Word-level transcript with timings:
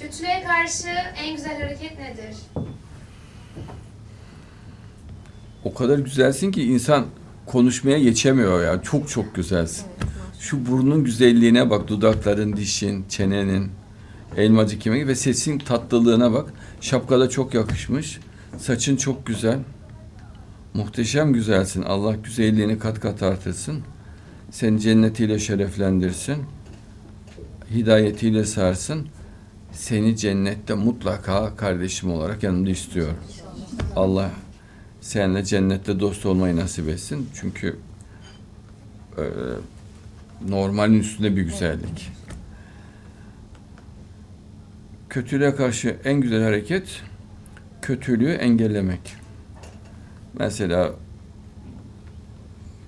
Kötülüğe 0.00 0.44
karşı 0.46 0.88
en 1.22 1.36
güzel 1.36 1.62
hareket 1.62 1.98
nedir? 1.98 2.36
O 5.64 5.74
kadar 5.74 5.98
güzelsin 5.98 6.52
ki 6.52 6.62
insan 6.62 7.06
konuşmaya 7.46 7.98
geçemiyor 7.98 8.64
ya. 8.64 8.82
Çok 8.82 9.08
çok 9.08 9.34
güzelsin. 9.34 9.86
Şu 10.40 10.66
burnun 10.66 11.04
güzelliğine 11.04 11.70
bak, 11.70 11.88
dudakların, 11.88 12.56
dişin, 12.56 13.04
çenenin, 13.08 13.70
elmacık 14.36 14.86
yemeği 14.86 15.06
ve 15.06 15.14
sesin 15.14 15.58
tatlılığına 15.58 16.32
bak. 16.32 16.52
Şapkada 16.80 17.28
çok 17.28 17.54
yakışmış. 17.54 18.20
Saçın 18.58 18.96
çok 18.96 19.26
güzel. 19.26 19.58
Muhteşem 20.74 21.32
güzelsin. 21.32 21.82
Allah 21.82 22.16
güzelliğini 22.24 22.78
kat 22.78 23.00
kat 23.00 23.22
artırsın. 23.22 23.82
Seni 24.50 24.80
cennetiyle 24.80 25.38
şereflendirsin. 25.38 26.36
Hidayetiyle 27.70 28.44
sarsın. 28.44 29.08
Seni 29.78 30.16
cennette 30.16 30.74
mutlaka 30.74 31.56
kardeşim 31.56 32.12
olarak 32.12 32.42
yanımda 32.42 32.70
istiyorum. 32.70 33.16
Allah 33.96 34.30
seninle 35.00 35.44
cennette 35.44 36.00
dost 36.00 36.26
olmayı 36.26 36.56
nasip 36.56 36.88
etsin. 36.88 37.28
Çünkü 37.34 37.76
e, 39.18 39.24
normalin 40.48 41.00
üstünde 41.00 41.36
bir 41.36 41.42
güzellik. 41.42 42.10
Kötülüğe 45.08 45.54
karşı 45.54 45.96
en 46.04 46.20
güzel 46.20 46.42
hareket 46.42 47.02
kötülüğü 47.82 48.32
engellemek. 48.32 49.14
Mesela 50.38 50.92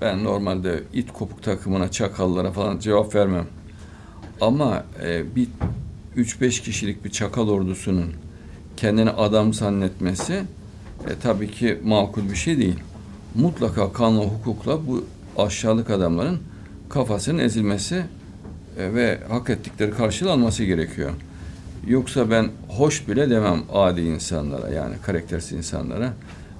ben 0.00 0.24
normalde 0.24 0.82
it 0.92 1.12
kopuk 1.12 1.42
takımına, 1.42 1.90
çakallara 1.90 2.52
falan 2.52 2.78
cevap 2.78 3.14
vermem. 3.14 3.46
Ama 4.40 4.84
e, 5.02 5.36
bir 5.36 5.48
3-5 6.16 6.62
kişilik 6.62 7.04
bir 7.04 7.10
çakal 7.10 7.48
ordusunun 7.48 8.12
kendini 8.76 9.10
adam 9.10 9.54
zannetmesi 9.54 10.32
e, 10.32 11.10
tabii 11.22 11.50
ki 11.50 11.78
makul 11.84 12.30
bir 12.30 12.36
şey 12.36 12.58
değil. 12.58 12.78
Mutlaka 13.34 13.92
kanla 13.92 14.24
hukukla 14.24 14.86
bu 14.86 15.04
aşağılık 15.38 15.90
adamların 15.90 16.38
kafasının 16.88 17.38
ezilmesi 17.38 18.04
e, 18.78 18.94
ve 18.94 19.20
hak 19.28 19.50
ettikleri 19.50 19.90
karşılanması 19.90 20.64
gerekiyor. 20.64 21.10
Yoksa 21.86 22.30
ben 22.30 22.48
hoş 22.68 23.08
bile 23.08 23.30
demem 23.30 23.62
adi 23.72 24.00
insanlara 24.00 24.68
yani 24.68 24.94
karaktersiz 25.02 25.52
insanlara. 25.52 26.12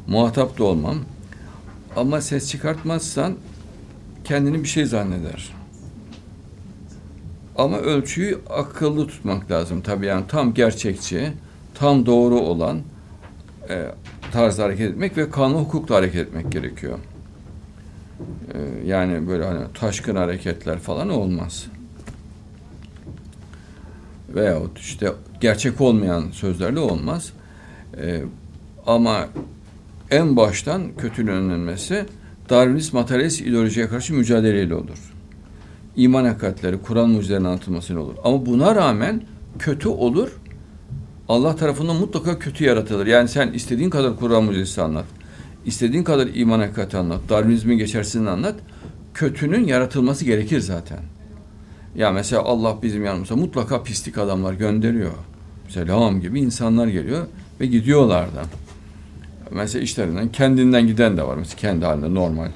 Muhatap 0.07 0.59
da 0.59 0.65
olmam. 0.65 0.97
Ama 1.97 2.21
ses 2.21 2.51
çıkartmazsan 2.51 3.35
kendini 4.25 4.63
bir 4.63 4.69
şey 4.69 4.87
zanneder. 4.87 5.64
Ama 7.57 7.79
ölçüyü 7.79 8.39
akıllı 8.51 9.07
tutmak 9.07 9.51
lazım. 9.51 9.81
Tabii 9.81 10.07
yani 10.07 10.25
tam 10.29 10.55
gerçekçi, 10.55 11.33
tam 11.75 12.07
doğru 12.07 12.41
olan 12.41 12.81
e, 13.69 13.87
tarzda 14.33 14.65
hareket 14.65 14.91
etmek 14.91 15.17
ve 15.17 15.31
kanun 15.31 15.55
hukukla 15.55 15.95
hareket 15.95 16.29
etmek 16.29 16.53
gerekiyor. 16.53 16.99
E, 18.55 18.87
yani 18.87 19.29
böyle 19.29 19.45
hani 19.45 19.65
taşkın 19.75 20.17
hareketler 20.17 20.79
falan 20.79 21.09
olmaz. 21.09 21.67
Veyahut 24.29 24.79
işte 24.79 25.13
gerçek 25.41 25.81
olmayan 25.81 26.31
sözlerle 26.31 26.79
olmaz. 26.79 27.33
E, 28.01 28.23
ama 28.87 29.29
en 30.11 30.37
baştan 30.37 30.97
kötülüğün 30.97 31.33
önlenmesi 31.33 32.07
Darwinist 32.51 32.93
materyalist 32.93 33.41
ideolojiye 33.41 33.89
karşı 33.89 34.15
mücadeleyle 34.15 34.75
olur. 34.75 35.14
İman 35.97 36.25
hakikatleri, 36.25 36.79
Kur'an 36.83 37.11
mucizelerinin 37.11 37.49
anlatılmasıyla 37.49 38.03
olur. 38.03 38.15
Ama 38.25 38.47
buna 38.47 38.75
rağmen 38.75 39.23
kötü 39.59 39.89
olur. 39.89 40.29
Allah 41.29 41.57
tarafından 41.57 41.97
mutlaka 41.97 42.39
kötü 42.39 42.65
yaratılır. 42.65 43.07
Yani 43.07 43.29
sen 43.29 43.53
istediğin 43.53 43.91
kadar 43.91 44.17
Kur'an 44.17 44.45
mucizesi 44.45 44.83
anlat. 44.83 45.05
istediğin 45.67 46.05
kadar 46.05 46.29
iman 46.35 46.59
hakikati 46.61 46.97
anlat. 46.97 47.21
Darwinizmin 47.29 47.79
geçersizliğini 47.79 48.31
anlat. 48.31 48.55
Kötünün 49.15 49.67
yaratılması 49.67 50.25
gerekir 50.25 50.61
zaten. 50.61 50.99
Ya 51.97 52.13
mesela 52.13 52.43
Allah 52.43 52.79
bizim 52.83 53.05
yanımıza 53.05 53.37
mutlaka 53.37 53.83
pislik 53.83 54.19
adamlar 54.19 54.53
gönderiyor. 54.53 55.13
Selam 55.69 56.21
gibi 56.21 56.41
insanlar 56.41 56.87
geliyor 56.87 57.27
ve 57.61 57.67
gidiyorlar 57.67 58.27
da. 58.27 58.43
Mesela 59.51 59.83
işlerinden 59.83 60.29
kendinden 60.29 60.87
giden 60.87 61.17
de 61.17 61.23
var. 61.23 61.37
Mesela 61.37 61.57
kendi 61.57 61.85
halinde 61.85 62.15
normal. 62.15 62.49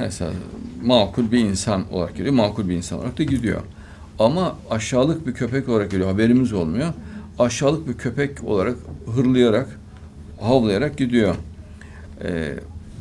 Mesela 0.00 0.30
makul 0.84 1.32
bir 1.32 1.38
insan 1.38 1.92
olarak 1.92 2.16
geliyor. 2.16 2.34
Makul 2.34 2.68
bir 2.68 2.74
insan 2.74 2.98
olarak 2.98 3.18
da 3.18 3.22
gidiyor. 3.22 3.60
Ama 4.18 4.56
aşağılık 4.70 5.26
bir 5.26 5.34
köpek 5.34 5.68
olarak 5.68 5.90
geliyor. 5.90 6.10
Haberimiz 6.10 6.52
olmuyor. 6.52 6.92
Aşağılık 7.38 7.88
bir 7.88 7.94
köpek 7.94 8.44
olarak 8.44 8.76
hırlayarak, 9.14 9.80
havlayarak 10.40 10.96
gidiyor. 10.96 11.34
Ee, 12.24 12.54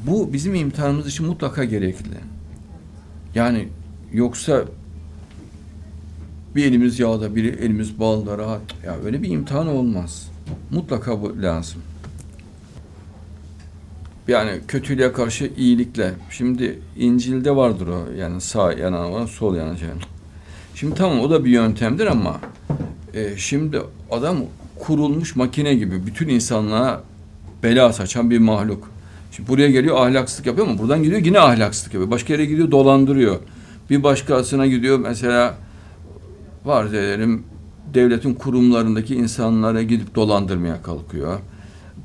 bu 0.07 0.33
bizim 0.33 0.55
imtihanımız 0.55 1.07
için 1.07 1.25
mutlaka 1.25 1.63
gerekli. 1.63 2.17
Yani 3.35 3.67
yoksa 4.13 4.63
bir 6.55 6.65
elimiz 6.65 6.99
yağda, 6.99 7.35
bir 7.35 7.43
elimiz 7.43 7.99
balda 7.99 8.37
rahat. 8.37 8.61
Ya 8.85 8.95
öyle 9.05 9.21
bir 9.21 9.29
imtihan 9.29 9.67
olmaz. 9.67 10.31
Mutlaka 10.71 11.21
bu 11.21 11.41
lazım. 11.41 11.81
Yani 14.29 14.51
kötülüğe 14.67 15.11
karşı 15.11 15.51
iyilikle. 15.57 16.13
Şimdi 16.29 16.79
İncil'de 16.97 17.55
vardır 17.55 17.87
o. 17.87 18.11
Yani 18.17 18.41
sağ 18.41 18.73
yana 18.73 19.11
var, 19.11 19.27
sol 19.27 19.55
yana. 19.55 19.75
Şimdi 20.75 20.95
tamam 20.95 21.19
o 21.19 21.29
da 21.29 21.45
bir 21.45 21.49
yöntemdir 21.49 22.07
ama 22.07 22.39
e, 23.13 23.37
şimdi 23.37 23.81
adam 24.11 24.37
kurulmuş 24.79 25.35
makine 25.35 25.75
gibi 25.75 26.05
bütün 26.05 26.27
insanlığa 26.27 27.03
bela 27.63 27.93
saçan 27.93 28.29
bir 28.29 28.39
mahluk. 28.39 28.91
Şimdi 29.31 29.49
buraya 29.49 29.71
geliyor 29.71 29.97
ahlaksızlık 29.97 30.45
yapıyor 30.45 30.67
ama 30.67 30.77
buradan 30.77 31.03
gidiyor 31.03 31.21
yine 31.25 31.39
ahlaksızlık 31.39 31.93
yapıyor. 31.93 32.11
Başka 32.11 32.33
yere 32.33 32.45
gidiyor 32.45 32.71
dolandırıyor. 32.71 33.39
Bir 33.89 34.03
başkasına 34.03 34.67
gidiyor 34.67 34.99
mesela 34.99 35.55
var 36.65 36.91
diyelim 36.91 37.43
devletin 37.93 38.33
kurumlarındaki 38.33 39.15
insanlara 39.15 39.83
gidip 39.83 40.15
dolandırmaya 40.15 40.81
kalkıyor. 40.81 41.39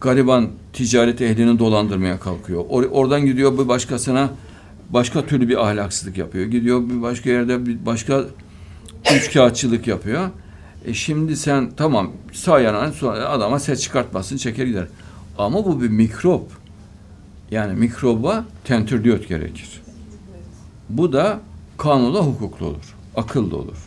Gariban 0.05 0.49
ticaret 0.73 1.21
ehlini 1.21 1.59
dolandırmaya 1.59 2.21
kalkıyor. 2.21 2.65
Or 2.69 2.83
oradan 2.83 3.27
gidiyor 3.27 3.59
bir 3.59 3.69
başkasına 3.69 4.31
başka 4.91 5.27
türlü 5.27 5.49
bir 5.49 5.67
ahlaksızlık 5.67 6.19
yapıyor. 6.19 6.45
Gidiyor 6.45 6.89
bir 6.89 7.03
başka 7.03 7.31
yerde 7.31 7.67
bir 7.67 7.87
başka 7.87 8.25
üçkağıtçılık 9.17 9.87
yapıyor. 9.87 10.31
E 10.85 10.95
şimdi 10.95 11.37
sen 11.37 11.71
tamam 11.77 12.13
sonra 12.93 13.29
adama 13.29 13.59
ses 13.59 13.83
çıkartmasın 13.83 14.37
çeker 14.37 14.67
gider. 14.67 14.87
Ama 15.39 15.65
bu 15.65 15.83
bir 15.83 15.89
mikrop. 15.89 16.51
Yani 17.51 17.75
mikroba 17.81 18.45
tentürdiyot 18.65 19.29
gerekir. 19.29 19.83
Bu 20.89 21.13
da 21.13 21.41
kanunda 21.79 22.21
hukuklu 22.21 22.67
olur. 22.67 22.95
Akıllı 23.17 23.57
olur. 23.57 23.79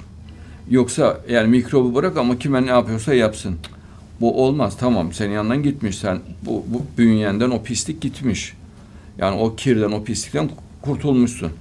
Yoksa 0.70 1.22
yani 1.30 1.48
mikrobu 1.48 1.96
bırak 1.96 2.18
ama 2.18 2.38
kime 2.40 2.66
ne 2.66 2.70
yapıyorsa 2.70 3.14
yapsın. 3.14 3.56
Bu 4.22 4.44
olmaz. 4.44 4.78
Tamam 4.80 5.14
senin 5.14 5.34
yanından 5.34 5.64
gitmiş 5.64 5.98
sen. 5.98 6.20
Bu, 6.46 6.66
bu 6.68 6.82
bünyenden 6.98 7.50
o 7.50 7.64
pislik 7.64 8.02
gitmiş. 8.02 8.54
Yani 9.18 9.40
o 9.40 9.56
kirden, 9.56 9.92
o 9.92 10.04
pislikten 10.04 10.50
kurtulmuşsun. 10.82 11.52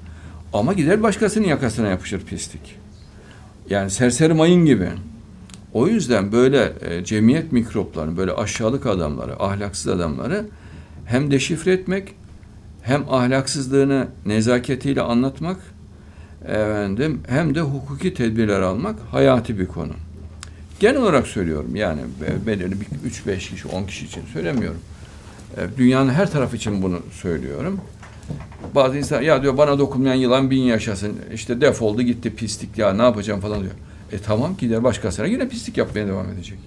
Ama 0.53 0.73
gider 0.73 1.03
başkasının 1.03 1.47
yakasına 1.47 1.89
yapışır 1.89 2.21
pislik. 2.21 2.77
Yani 3.71 3.91
serseri 3.91 4.35
mayın 4.35 4.67
gibi. 4.67 4.89
O 5.73 5.89
yüzden 5.89 6.33
böyle 6.33 6.73
e, 6.81 7.05
cemiyet 7.05 7.53
mikroplarını, 7.53 8.17
böyle 8.17 8.33
aşağılık 8.33 8.87
adamları, 8.87 9.43
ahlaksız 9.43 9.89
adamları 9.89 10.45
hem 11.07 11.31
deşifre 11.31 11.73
etmek, 11.73 12.15
hem 12.83 13.05
ahlaksızlığını 13.11 14.09
nezaketiyle 14.27 15.01
anlatmak, 15.03 15.57
efendim, 16.45 17.21
hem 17.29 17.55
de 17.55 17.61
hukuki 17.61 18.15
tedbirler 18.15 18.61
almak 18.61 18.97
hayati 19.11 19.59
bir 19.59 19.67
konu. 19.67 19.93
Genel 20.81 20.97
olarak 20.97 21.27
söylüyorum 21.27 21.77
yani 21.77 22.01
belirli 22.47 22.81
bir 22.81 22.87
3-5 23.11 23.39
kişi, 23.39 23.69
10 23.69 23.85
kişi 23.85 24.07
için 24.07 24.23
söylemiyorum. 24.33 24.81
E, 25.57 25.79
dünyanın 25.79 26.11
her 26.11 26.31
tarafı 26.31 26.57
için 26.57 26.83
bunu 26.83 27.01
söylüyorum. 27.13 27.81
Bazı 28.75 28.99
insan 28.99 29.23
ya 29.23 29.43
diyor 29.43 29.57
bana 29.57 29.79
dokunmayan 29.79 30.15
yılan 30.15 30.51
bin 30.51 30.63
yaşasın. 30.63 31.17
İşte 31.35 31.61
defoldu 31.61 32.03
gitti 32.03 32.35
pislik 32.37 32.79
ya 32.79 32.93
ne 32.93 33.03
yapacağım 33.03 33.41
falan 33.41 33.61
diyor. 33.61 33.73
E 34.13 34.19
tamam 34.19 34.57
gider 34.59 34.85
başkasına 34.85 35.27
yine 35.27 35.49
pislik 35.49 35.77
yapmaya 35.77 36.07
devam 36.07 36.29
edecek. 36.29 36.59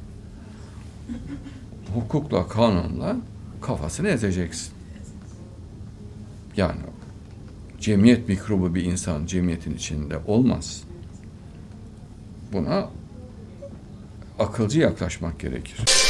Hukukla, 1.93 2.47
kanunla 2.47 3.15
kafasını 3.61 4.07
ezeceksin. 4.07 4.73
Yani 6.57 6.79
cemiyet 7.79 8.27
mikrobu 8.27 8.75
bir 8.75 8.83
insan 8.83 9.25
cemiyetin 9.25 9.75
içinde 9.75 10.17
olmaz. 10.27 10.83
Buna 12.53 12.89
akılcı 14.39 14.79
yaklaşmak 14.79 15.39
gerekir. 15.39 16.08